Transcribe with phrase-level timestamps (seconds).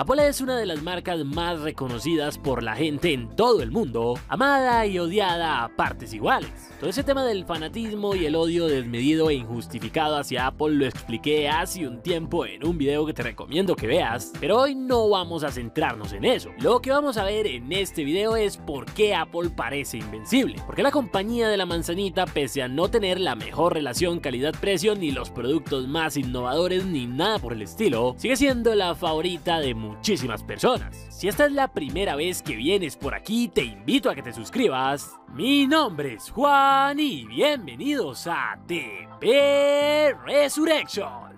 [0.00, 4.16] Apple es una de las marcas más reconocidas por la gente en todo el mundo,
[4.28, 6.70] amada y odiada a partes iguales.
[6.78, 11.48] Todo ese tema del fanatismo y el odio desmedido e injustificado hacia Apple lo expliqué
[11.48, 15.42] hace un tiempo en un video que te recomiendo que veas, pero hoy no vamos
[15.42, 16.50] a centrarnos en eso.
[16.60, 20.84] Lo que vamos a ver en este video es por qué Apple parece invencible, porque
[20.84, 25.30] la compañía de la manzanita pese a no tener la mejor relación calidad-precio ni los
[25.30, 31.06] productos más innovadores ni nada por el estilo, sigue siendo la favorita de muchísimas personas.
[31.10, 34.32] Si esta es la primera vez que vienes por aquí, te invito a que te
[34.32, 35.10] suscribas.
[35.34, 41.37] Mi nombre es Juan y bienvenidos a TP Resurrection.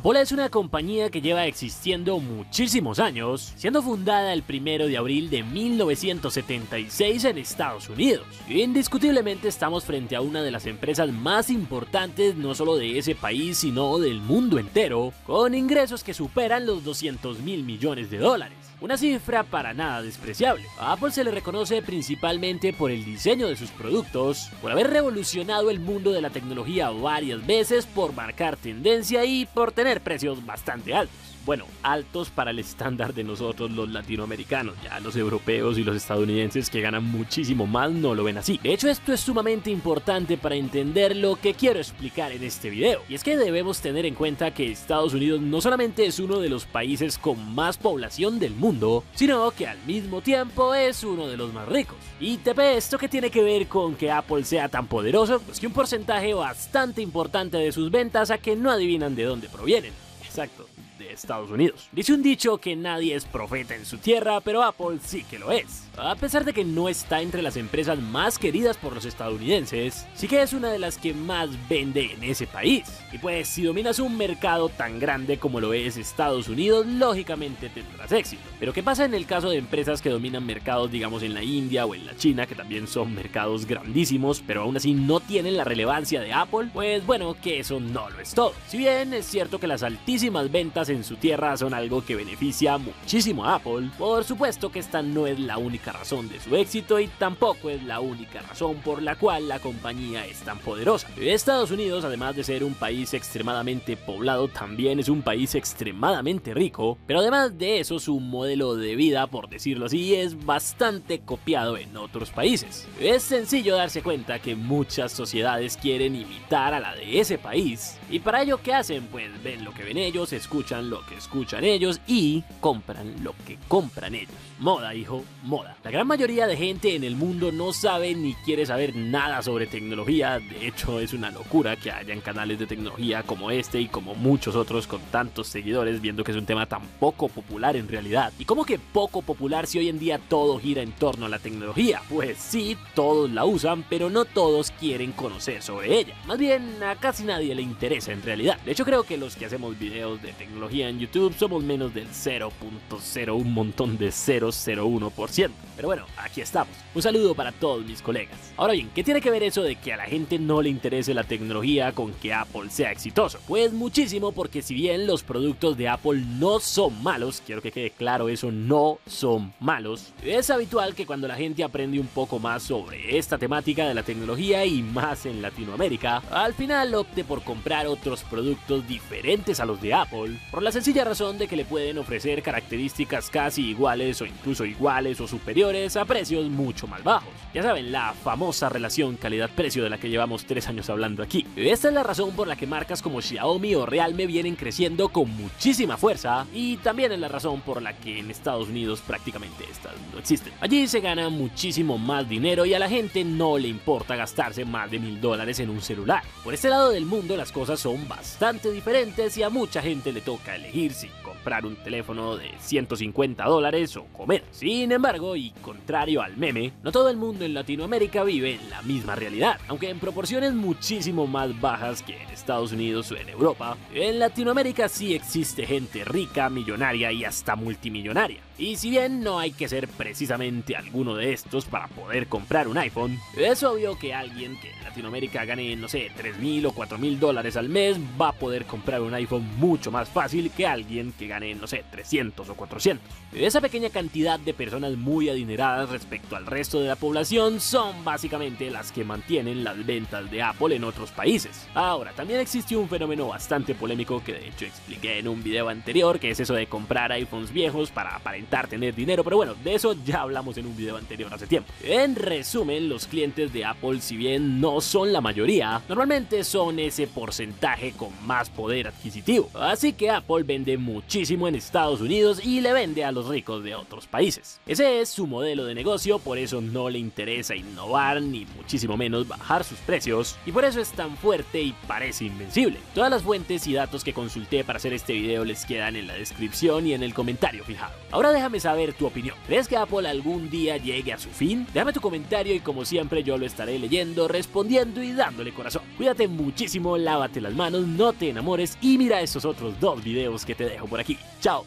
[0.00, 5.28] Apple es una compañía que lleva existiendo muchísimos años, siendo fundada el 1 de abril
[5.28, 8.24] de 1976 en Estados Unidos.
[8.48, 13.58] Indiscutiblemente estamos frente a una de las empresas más importantes no solo de ese país,
[13.58, 18.69] sino del mundo entero, con ingresos que superan los 200 mil millones de dólares.
[18.80, 20.64] Una cifra para nada despreciable.
[20.78, 25.70] A Apple se le reconoce principalmente por el diseño de sus productos, por haber revolucionado
[25.70, 30.94] el mundo de la tecnología varias veces, por marcar tendencia y por tener precios bastante
[30.94, 34.74] altos bueno, altos para el estándar de nosotros los latinoamericanos.
[34.82, 38.58] Ya los europeos y los estadounidenses que ganan muchísimo más no lo ven así.
[38.62, 43.02] De hecho, esto es sumamente importante para entender lo que quiero explicar en este video.
[43.08, 46.48] Y es que debemos tener en cuenta que Estados Unidos no solamente es uno de
[46.48, 51.36] los países con más población del mundo, sino que al mismo tiempo es uno de
[51.36, 51.96] los más ricos.
[52.20, 55.40] Y TP, ¿esto que tiene que ver con que Apple sea tan poderoso?
[55.40, 59.48] Pues que un porcentaje bastante importante de sus ventas a que no adivinan de dónde
[59.48, 59.92] provienen.
[60.24, 60.68] Exacto,
[61.00, 61.88] de Estados Unidos.
[61.92, 65.50] Dice un dicho que nadie es profeta en su tierra, pero Apple sí que lo
[65.50, 65.84] es.
[65.96, 70.28] A pesar de que no está entre las empresas más queridas por los estadounidenses, sí
[70.28, 72.84] que es una de las que más vende en ese país.
[73.12, 78.12] Y pues si dominas un mercado tan grande como lo es Estados Unidos, lógicamente tendrás
[78.12, 78.42] éxito.
[78.58, 81.86] Pero ¿qué pasa en el caso de empresas que dominan mercados digamos en la India
[81.86, 85.64] o en la China, que también son mercados grandísimos, pero aún así no tienen la
[85.64, 86.68] relevancia de Apple?
[86.72, 88.52] Pues bueno, que eso no lo es todo.
[88.68, 92.78] Si bien es cierto que las altísimas ventas en su tierra son algo que beneficia
[92.78, 97.00] muchísimo a Apple, por supuesto que esta no es la única razón de su éxito
[97.00, 101.08] y tampoco es la única razón por la cual la compañía es tan poderosa.
[101.18, 106.98] Estados Unidos, además de ser un país extremadamente poblado, también es un país extremadamente rico,
[107.06, 111.96] pero además de eso su modelo de vida, por decirlo así, es bastante copiado en
[111.96, 112.86] otros países.
[113.00, 118.18] Es sencillo darse cuenta que muchas sociedades quieren imitar a la de ese país, y
[118.18, 119.06] para ello ¿qué hacen?
[119.06, 123.58] Pues ven lo que ven ellos, escuchan lo que escuchan ellos y compran lo que
[123.68, 124.34] compran ellos.
[124.58, 125.76] Moda, hijo, moda.
[125.82, 129.66] La gran mayoría de gente en el mundo no sabe ni quiere saber nada sobre
[129.66, 130.38] tecnología.
[130.38, 134.56] De hecho, es una locura que hayan canales de tecnología como este y como muchos
[134.56, 138.32] otros con tantos seguidores, viendo que es un tema tan poco popular en realidad.
[138.38, 141.38] ¿Y cómo que poco popular si hoy en día todo gira en torno a la
[141.38, 142.02] tecnología?
[142.08, 146.14] Pues sí, todos la usan, pero no todos quieren conocer sobre ella.
[146.26, 148.58] Más bien, a casi nadie le interesa en realidad.
[148.64, 152.08] De hecho, creo que los que hacemos videos de tecnología en YouTube somos menos del
[152.08, 155.50] 0.0, un montón de 001%.
[155.76, 156.74] Pero bueno, aquí estamos.
[156.94, 158.52] Un saludo para todos mis colegas.
[158.56, 161.14] Ahora bien, ¿qué tiene que ver eso de que a la gente no le interese
[161.14, 163.40] la tecnología con que Apple sea exitoso?
[163.48, 167.90] Pues muchísimo porque si bien los productos de Apple no son malos, quiero que quede
[167.90, 172.62] claro eso, no son malos, es habitual que cuando la gente aprende un poco más
[172.62, 177.86] sobre esta temática de la tecnología y más en Latinoamérica, al final opte por comprar
[177.86, 181.98] otros productos diferentes a los de Apple, por la sencilla razón de que le pueden
[181.98, 187.28] ofrecer características casi iguales o incluso iguales o superiores a precios mucho más bajos.
[187.54, 191.46] Ya saben, la famosa relación calidad-precio de la que llevamos tres años hablando aquí.
[191.56, 195.30] Esta es la razón por la que marcas como Xiaomi o Realme vienen creciendo con
[195.30, 199.92] muchísima fuerza y también es la razón por la que en Estados Unidos prácticamente estas
[200.12, 200.52] no existen.
[200.60, 204.90] Allí se gana muchísimo más dinero y a la gente no le importa gastarse más
[204.90, 206.22] de mil dólares en un celular.
[206.42, 210.20] Por este lado del mundo las cosas son bastante diferentes y a mucha gente le
[210.20, 211.08] toca elegir si
[211.40, 214.44] comprar un teléfono de 150 dólares o comer.
[214.50, 218.82] Sin embargo, y contrario al meme, no todo el mundo en Latinoamérica vive en la
[218.82, 223.78] misma realidad, aunque en proporciones muchísimo más bajas que en Estados Unidos o en Europa.
[223.94, 228.40] En Latinoamérica sí existe gente rica, millonaria y hasta multimillonaria.
[228.58, 232.76] Y si bien no hay que ser precisamente alguno de estos para poder comprar un
[232.76, 236.98] iPhone, es obvio que alguien que en Latinoamérica gane, no sé, 3 mil o 4
[236.98, 241.14] mil dólares al mes va a poder comprar un iPhone mucho más fácil que alguien
[241.18, 243.08] que ganen, no sé, 300 o 400.
[243.34, 248.68] esa pequeña cantidad de personas muy adineradas respecto al resto de la población son básicamente
[248.70, 251.68] las que mantienen las ventas de Apple en otros países.
[251.72, 256.18] Ahora, también existe un fenómeno bastante polémico que de hecho expliqué en un video anterior,
[256.18, 259.94] que es eso de comprar iPhones viejos para aparentar tener dinero, pero bueno, de eso
[260.04, 261.72] ya hablamos en un video anterior hace tiempo.
[261.84, 267.06] En resumen, los clientes de Apple, si bien no son la mayoría, normalmente son ese
[267.06, 269.48] porcentaje con más poder adquisitivo.
[269.54, 273.74] Así que Apple vende muchísimo en Estados Unidos y le vende a los ricos de
[273.74, 274.58] otros países.
[274.66, 279.28] Ese es su modelo de negocio, por eso no le interesa innovar ni muchísimo menos
[279.28, 282.78] bajar sus precios y por eso es tan fuerte y parece invencible.
[282.94, 286.14] Todas las fuentes y datos que consulté para hacer este video les quedan en la
[286.14, 287.92] descripción y en el comentario fijado.
[288.12, 289.36] Ahora déjame saber tu opinión.
[289.46, 291.66] ¿Crees que Apple algún día llegue a su fin?
[291.74, 295.82] Déjame tu comentario y como siempre yo lo estaré leyendo, respondiendo y dándole corazón.
[295.98, 300.54] Cuídate muchísimo, lávate las manos, no te enamores y mira estos otros dos videos que
[300.54, 301.09] te dejo por aquí.
[301.40, 301.64] 教。